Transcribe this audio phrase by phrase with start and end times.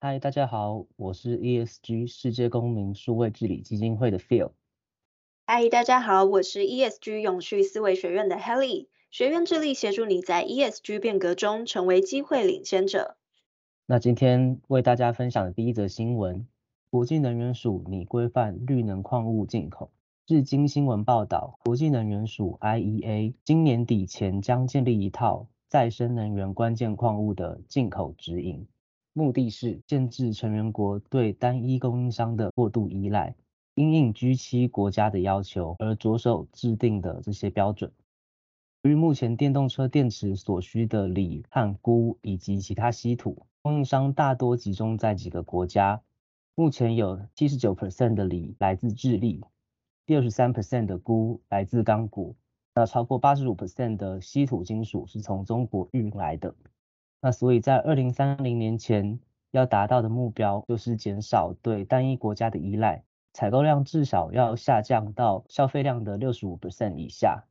[0.00, 4.52] 嗨，大家好，我是 ESG 世界公民数位治理基金会的 Phil。
[5.44, 8.86] 嗨，大家好，我是 ESG 永续思维学院的 Helly。
[9.10, 13.16] 学院致力协助你在 ESG 变革中成为机会领先者。
[13.86, 16.46] 那今天为大家分享的第一则新闻，
[16.90, 19.90] 国际能源署拟规范绿能矿物进口。
[20.28, 28.68] 日经新闻报道，国际能源署 IEA 今年底前将建立一套再生能源关键矿物的进口指引。
[29.18, 33.34] 目的是限制成员国对单一供应商的过度依赖，
[33.74, 37.90] 因应 G7 国家的要求而着手制定的这些标准。
[38.82, 46.00] 由于目前电动车电池所需的锂和钴以及其他稀土供应商大多集中在几个国家，
[46.54, 49.42] 目前有七十九 percent 的锂来自智利，
[50.06, 52.36] 六十三 percent 的钴来自刚果，
[52.72, 56.54] 那超过八十五 percent 的稀土金属是从中国运来的。
[57.20, 59.18] 那所以，在二零三零年前
[59.50, 63.02] 要达到的目标，就是减少对单一国家的依赖，
[63.32, 67.44] 采购量至少要下降到消费量的六十五 percent 以下。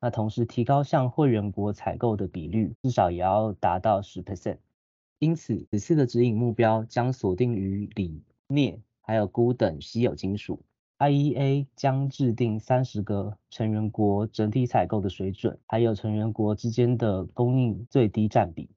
[0.00, 4.58] 那同时提高向会员国采购的比率，至少也要达到十 percent。
[5.18, 10.62] 因此，此次的指引目标将锁定于锂、镍还有钴等稀有金属。
[10.98, 18.68] IEA 将制定三十个成员国整体采购的水准，还有成员国之间的供应最低占比。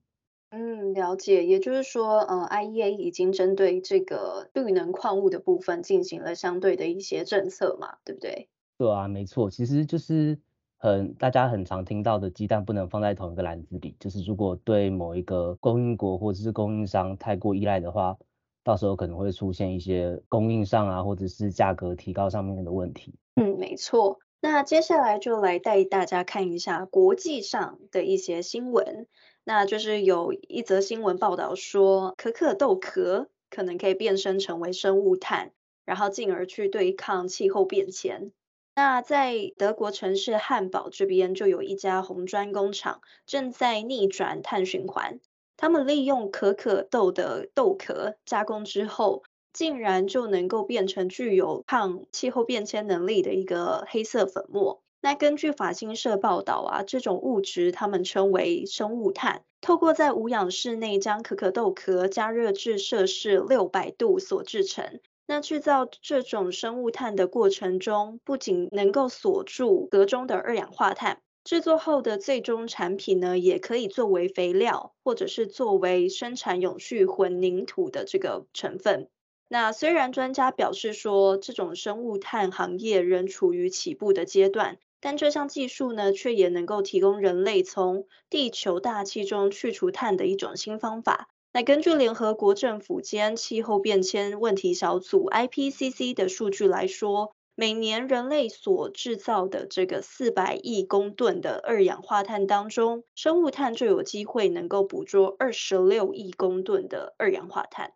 [0.94, 8.48] 了解，也就是说，呃，IEA 已经针对这个绿能矿物的部分进行了相对的一些政策嘛，对不对？
[8.76, 10.38] 对啊，没错，其实就是
[10.76, 18.16] 很大家很常听到的鸡蛋不能放在同一个篮子里，就是如果对某一个供应国或者是供应商太过依赖的话，
[18.64, 23.14] 到时候可能会出现一些供应上啊，或者是价格提高上面的问题。
[23.36, 24.18] 嗯，没错。
[24.42, 29.06] 那接下来就来带大家看一下国际上的一些新闻。
[29.52, 35.50] 那就是有一则新闻报道说，可可豆壳可能可以变身成为生物炭，
[35.84, 38.30] 然后进而去对抗气候变迁。
[38.76, 45.18] 那在德国城市汉堡这边，就有一家红砖工厂正在逆转碳循环。
[45.56, 54.80] 他们利用可可豆的豆壳加工之后，竟然就能够变成具有抗气候变迁能力的一个黑色粉末。
[55.02, 65.00] 那根据法新社报道啊，这种物质他们称为生物炭，透过在无氧室内将可可豆壳加热至摄氏六百度所制成。
[65.26, 79.08] 那制造这种生物炭的过程中，不仅能够锁住壳中的二氧化碳，制作后的最终产品呢，也可以作为肥料，或者是作为生产永续混凝土的这个成分。
[79.48, 84.76] 那虽然专家表示说，这种生物炭行业仍处于起步的阶段。
[85.00, 91.28] 但这项技术呢，却也能够提供人类从地球大气中去除碳的一种新方法。
[91.52, 107.94] 那根据联合国政府间气候变迁问题小组 IPCC 的数据来说，每年人类所制造的这个四百亿公吨的二氧化碳当中，生物炭就有机会能够捕捉二十六亿公吨的二氧化碳。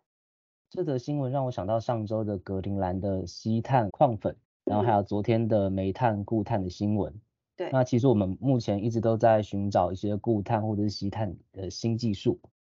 [0.69, 4.35] 这则新闻让我想到上周的格陵兰的吸碳矿粉。
[4.65, 7.13] 然后还有昨天的煤炭、固碳的新闻。
[7.55, 12.37] 对，那其实我们目前一直都在寻找一些固碳或者是吸碳的新技术，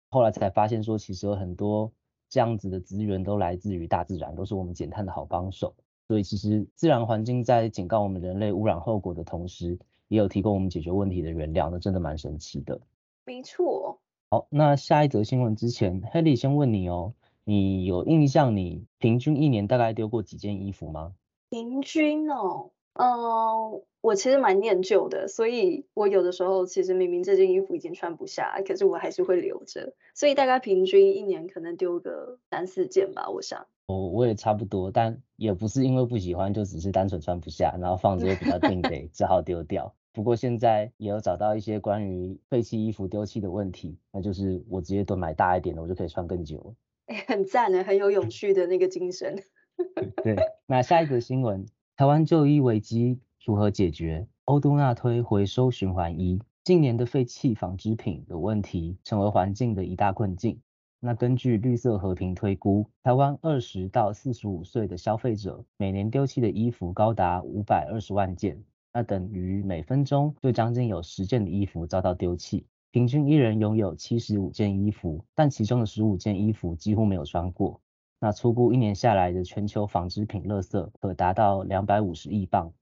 [0.09, 1.91] 后来才发现说，其实有很多
[2.29, 5.73] 这样子的资源都来自于大自然，都是我们减碳的好帮手。
[6.07, 12.79] 所以其实自然环境在警告我们人类污染后果的同时，也有提供我们解决问题的原料，那真的蛮神奇的。
[13.25, 13.99] 没错。
[14.29, 21.13] 好，那下一则新闻之前，Helly 先问你哦，你有印象你平均一年大概丢过几件衣服吗？
[21.49, 33.67] 平均哦，嗯、呃，我其实蛮念旧的，所以我有的时候其实明明这件衣服已经穿不下，可是我还是会留着，所以大概平均一年可能丢个三四件吧，我想。
[33.87, 39.95] 我我也差不多，但也不是因为不喜欢，就只是单纯穿不下，然后放着又比较定 得，只好丢掉。
[40.11, 46.75] 不过现在也有找到一些关于废弃衣服丢弃的问题，那就是我直接都买大一点的，我就可以穿更久。
[47.05, 49.41] 欸、 很赞呢，很有永续的那个精神。
[50.23, 50.35] 对，
[50.65, 51.65] 那下一个新闻，
[51.95, 54.27] 台湾就衣危机如何解决？
[54.45, 60.59] 欧都纳推回收循环衣，近年的废弃纺织品的问题成为环境的一大困境。
[60.99, 72.65] 那根据绿色和平推估，台湾二十到四十五岁的消费者每年丢弃的衣服高达五百二十万件，那等于每分钟就将近有十件的衣服遭到丢弃。
[72.89, 77.79] 平均一人拥有七十五件衣服，但其中的十五件衣服几乎没有穿过。
[78.19, 82.73] 那初估一年下来的全球纺织品垃圾可达到两百五十亿磅。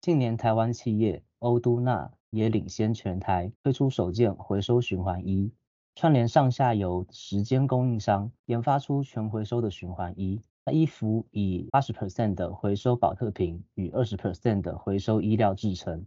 [0.00, 5.52] 近年台湾企业欧都纳也领先全台推出首件回收循环衣。
[5.94, 10.42] 串联上下游时间供应商，研发出全回收的循环衣。
[10.66, 16.04] 那衣服以八十 percent 的回收保特瓶与二十 percent 的回收衣料制成，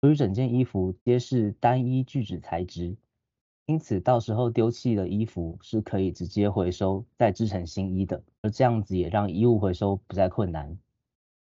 [0.00, 2.96] 由于整件衣服皆是单一聚酯材质，
[3.68, 8.22] 因此到时候丢弃的衣服是可以直接回收再制成新衣的。
[8.40, 10.78] 而这样子也让衣物回收不再困难。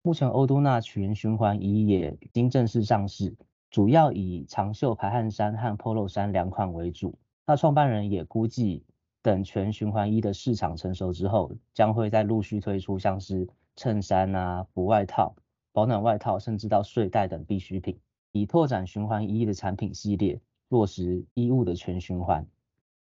[0.02, 3.36] 目前欧都纳全循环衣也已经正式上市，
[3.70, 7.16] 主要以长袖排汗衫和 Polo 衫两款为主。
[7.46, 8.84] 那创办人也估计，
[9.22, 15.36] 等全循环衣的市场成熟之后，将会再陆续推出像是衬衫啊、薄外套、
[15.72, 18.00] 保暖外套，甚至到睡袋等必需品，
[18.32, 22.48] 以拓展循环衣的产品系列，落实衣物的全循环。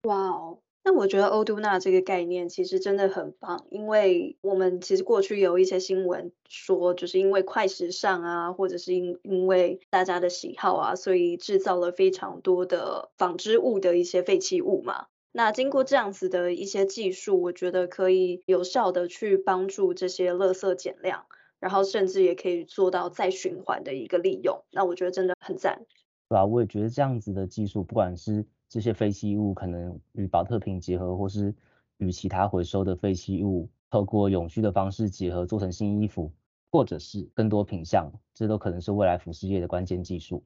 [0.04, 0.58] 哇哦！
[0.84, 15.08] 那我觉得欧都娜这个概念其实真的很棒，因为我们其实过去有一些新闻说，就是因为快时尚啊，或者是因因为大家的喜好啊，所以制造了非常多的纺织物的一些废弃物嘛。
[15.30, 21.26] 那经过这样子的一些技术，我觉得可以有效的去帮助这些垃圾减量，
[21.60, 24.64] 然后甚至也可以做到再循环的一个利用。
[24.70, 25.84] 那我觉得真的很赞。
[26.28, 31.54] 对啊，我也觉得这样子的技术，不管是这些废弃物可能与保特瓶结合，或是
[31.96, 36.30] 与其他回收的废弃物透过永续的方式结合做成新衣服，
[36.70, 40.44] 或者是更多品项，这都可能是未来服饰业的关键技术。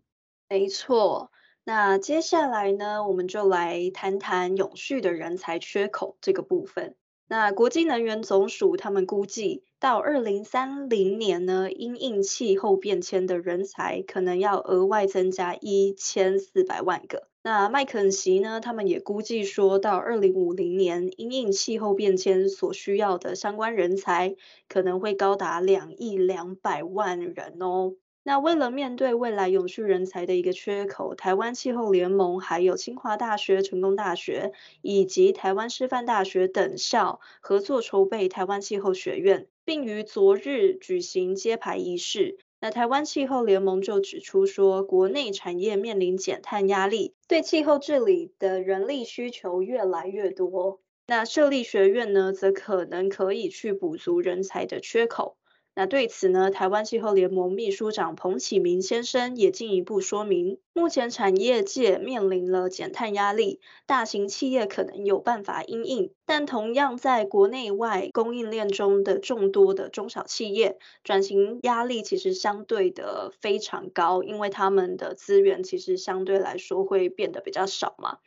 [0.49, 1.33] 没错，
[1.65, 6.95] 那接下来呢，我们就来谈谈永续的人才缺口这个部分。
[7.27, 17.27] 那国际能源总署他们估计，到二零三零年呢，因应气候变迁的人才可能要额外增加一千四百万个。
[17.43, 24.37] 那麦肯锡呢，他们也估计说，到二零五零年，因应气候变迁所需要的相关人才，
[24.69, 27.95] 可能会高达两亿两百万人哦。
[28.23, 42.39] 那为了面对未来永续人才的一个缺口，台湾气候联盟、还有清华大学、成功大学以及台湾师范大学等校合作筹备台湾气候学院，并于昨日举行揭牌仪式。
[42.61, 50.81] 那台湾气候联盟就指出说，国内产业面临减碳压力，对气候治理的人力需求越来越多。
[51.07, 55.37] 那设立学院呢，则可能可以去补足人才的缺口。
[55.75, 78.19] 那对此呢，台湾气候联盟秘书长彭启明先生也进一步说明，目前产业界面临了减碳压力，大型企业可能有办法因应，但同样在国内外供应链中的众多的中小企业，转型压力其实相对的非常高，因为他们的资源其实相对来说会变得比较少嘛，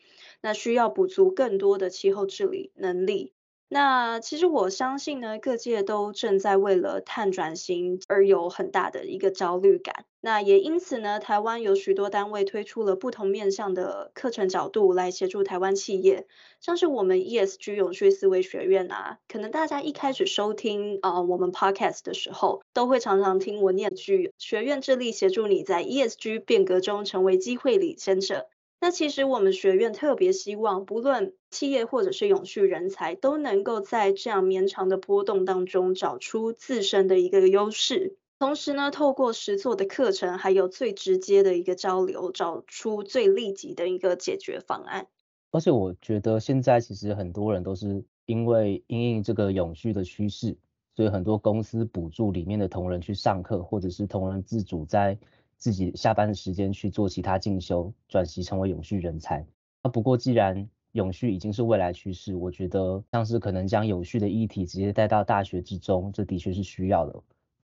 [0.41, 3.34] 那需要补足更多的气候治理能力。
[3.67, 10.05] 那其实我相信呢，各界都正在为了碳转型而有很大的一个焦虑感。
[10.21, 16.25] 那也因此呢，台湾有许多单位推出了不同面向的课程角度来协助台湾企业，
[16.61, 28.47] 像是我们 ESG 永续思维学院啊，可能大家一开始收听啊、我们 Podcast 的时候，都会常常听我念句，学院致力协助你在 ESG 变革中成为机会领先者。
[28.85, 45.07] 那其实我们学院特别希望，不论企业或者是永续人才，都能够在这样绵长的波动当中找出自身的一个优势，同时呢，透过实作的课程，还有最直接的一个交流，找出最立即的一个解决方案。
[45.49, 50.55] 而且我觉得现在其实很多人都是因为因应这个永续的趋势，
[50.95, 55.17] 所以很多公司补助里面的同仁去上课，或者是同仁自主在。
[55.65, 59.43] 自己下班的时间去做其他进修，转型成为永续人才。
[59.81, 67.13] 那不过既然永续已经是未来趋势，我觉得像是可能将永续的议题直接带到大学之中，这的确是需要的。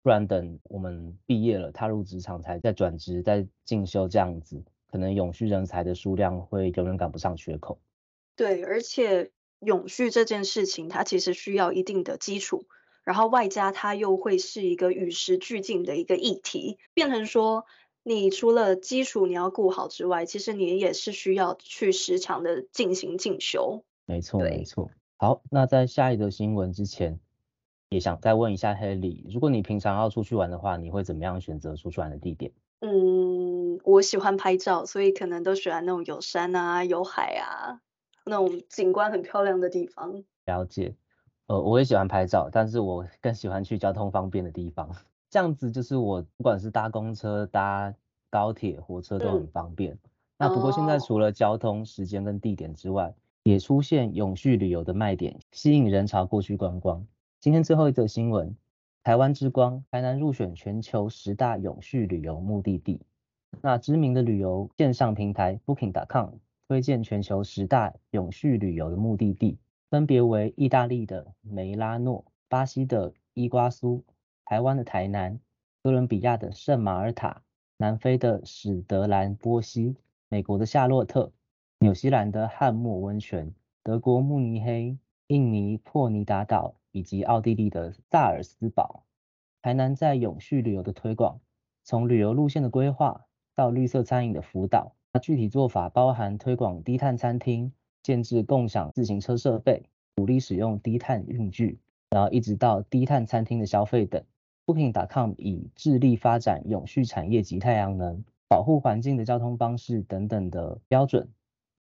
[0.01, 7.81] 不然等我们毕业了，踏入职场才再转职、再进修这样子，可能永续人才的数量会永远赶不上缺口。
[8.37, 12.67] 对，而且永续这件事情，它其实需要一定的基础。
[13.03, 17.65] 然后外加它又会是一个与时俱进的一个议题，变成说
[18.09, 23.85] 你除了基础你要顾好之外，其实你也是需要去时常的进行进修。
[24.07, 24.91] 没错，没错。
[25.19, 27.21] 好，那在下一则新闻之前，
[27.91, 32.51] 也想再问一下 Haley，如果你平常要出去玩的话，你会怎么样选择出去玩的地点？
[32.81, 37.83] 嗯，我喜欢拍照，所以可能都喜欢那种有山啊、有海啊。
[38.25, 40.25] 那种景观很漂亮的地方。
[40.47, 40.95] 了解，
[41.47, 44.97] 呃，我也喜欢拍照，但是我更喜欢去交通方便的地方。
[45.31, 47.95] 这样子就是我不管是搭公车、搭
[48.31, 49.93] 高铁、火车都很方便。
[49.95, 49.99] 嗯、
[50.39, 57.07] 那不过现在除了交通、时间跟地点之外，也出现永续旅游的卖点，吸引人潮过去观光。
[57.41, 58.57] 今天最后一则新闻，
[59.03, 63.01] 台湾之光，台南入选全球十大永续旅游目的地。
[63.63, 66.31] 那知名的旅游线上平台 Booking.com
[66.69, 69.57] 推荐全球十大永续旅游的目的地，
[69.89, 74.05] 分别为意大利的梅拉诺、巴西的伊瓜苏、
[74.49, 75.39] 台湾的台南、
[75.83, 77.43] 哥伦比亚的圣马尔塔、
[77.77, 79.95] 南非的史德兰波西、
[80.31, 81.31] 美国的夏洛特。
[81.81, 83.53] 纽西兰的汉默温泉、
[83.83, 89.05] 德国慕尼黑、印尼珀尼达岛以及奥地利的萨尔斯堡。
[89.61, 91.39] 台南在永续旅游的推广，
[91.85, 97.71] 从旅游路线的规划到绿色餐饮的辅导，那具体做法包含推广低碳餐厅、
[98.03, 99.83] 建置共享自行车设备、
[100.17, 101.79] 鼓励使用低碳运具，
[102.09, 104.25] 然后一直到低碳餐厅的消费等。
[104.69, 111.27] Booking.com 以致力发展永续产业及太阳能、保护环境的交通方式等等的标准。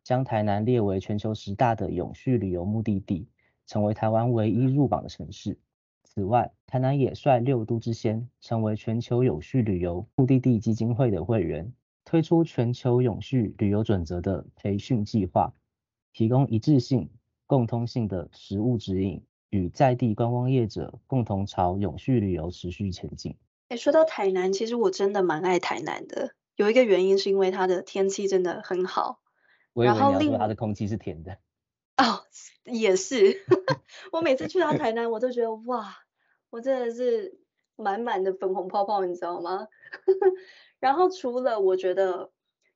[0.02, 3.26] 将台南列为全球十大的永续旅游目的地，
[3.64, 5.58] 成为台湾唯一入榜的城市。
[6.02, 11.72] 此外，台南也率六都之先，成为全球永续旅游目的地基金会的会员，
[12.04, 15.54] 推出全球永续旅游准则的培训计划，
[16.12, 17.08] 提供一致性、
[17.46, 19.22] 共通性的实务指引，
[19.54, 23.36] 与在地观光业者共同朝永续旅游持续前进。
[23.68, 29.20] 哎，说到台南，其实我真的蛮爱台南的，有一个原因是因为它的天气真的很好。
[29.72, 31.38] 我以为你要说它的空气是甜的。
[31.96, 32.24] 哦，
[32.64, 33.44] 也是。
[34.10, 35.98] 我每次去到台南，我都觉得哇，
[36.50, 37.38] 我真的是
[37.76, 39.68] 满满的粉红泡泡，你知道吗？
[40.80, 42.32] 然后除了我觉得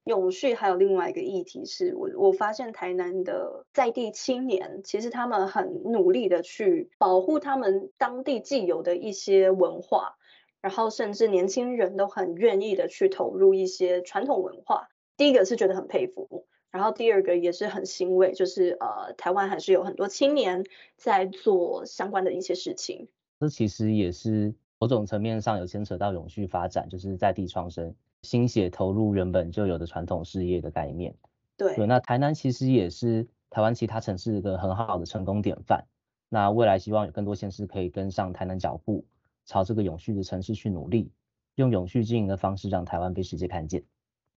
[0.09, 10.17] 永续，还有另外一个议题是我我发现台南的在地青年，其实他们很努力的去保护他们当地既有的一些文化，
[10.63, 14.89] 然后甚至年轻人都很愿意的去投入一些传统文化。
[15.17, 16.47] 第一个是觉得很佩服。
[16.71, 20.65] 然后第二个也是很欣慰，就是呃，台湾还是有很多青年
[20.97, 23.09] 在做相关的一些事情。
[23.41, 31.15] 这其实也是某种层面上有牵扯到永续发展，就是在地创生，心血投入原本就有的传统事业的概念。
[31.57, 35.87] 对，对，那台南其实也是台湾其他城市一个很好的成功典范。
[36.29, 39.05] 那未来希望有更多县市可以跟上台南脚步，
[39.47, 41.11] 朝这个永续的城市去努力，
[41.55, 43.83] 用永续经营的方式让台湾被世界看见。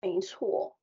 [0.02, 0.78] 没错。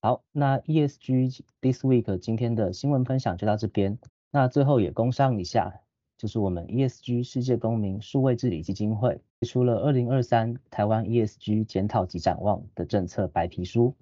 [0.00, 3.98] 好，那 ESG this week 今天的新闻分享就到这边。
[4.30, 5.80] 那最后也工商一下，
[6.16, 13.94] 就是我们 ESG 世界公民数位治理基金会推出了二零二三台湾 ESG 检讨及展望的政策白皮书。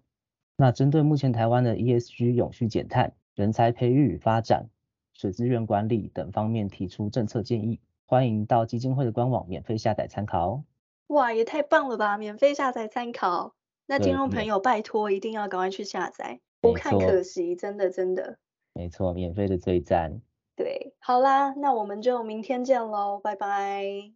[0.56, 4.68] 那针对目前台湾的 ESG 永续减碳、人才培育与发展、
[5.14, 10.64] 水资源管理等方面提出政策建议，欢迎到基金会的官网免费下载参考哦。
[11.08, 12.16] 哇，也太棒了吧！
[12.18, 13.54] 免费下载参考。
[13.86, 18.38] 那听众朋友，拜托一定要赶快去下载，不看可惜，真的真的。
[18.74, 20.20] 没错，免费的最赞。
[20.54, 24.12] 对，好啦，那我们就明天见喽，拜拜。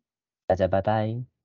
[0.46, 1.35] 大家拜拜。